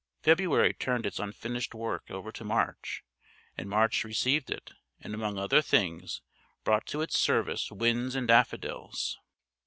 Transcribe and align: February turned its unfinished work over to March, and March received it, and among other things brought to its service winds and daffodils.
February 0.23 0.73
turned 0.73 1.05
its 1.05 1.19
unfinished 1.19 1.75
work 1.75 2.09
over 2.09 2.31
to 2.31 2.43
March, 2.43 3.03
and 3.55 3.69
March 3.69 4.03
received 4.03 4.49
it, 4.49 4.71
and 4.99 5.13
among 5.13 5.37
other 5.37 5.61
things 5.61 6.23
brought 6.63 6.87
to 6.87 7.01
its 7.01 7.19
service 7.19 7.71
winds 7.71 8.15
and 8.15 8.27
daffodils. 8.29 9.19